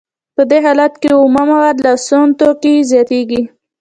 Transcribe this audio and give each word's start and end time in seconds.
په 0.35 0.41
دې 0.49 0.59
حالت 0.65 0.93
کې 1.01 1.09
اومه 1.21 1.43
مواد 1.49 1.77
او 1.91 1.97
سون 2.07 2.27
توکي 2.39 2.75
زیاتېږي 2.91 3.41